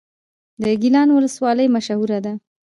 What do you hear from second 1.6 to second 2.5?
مشهوره ده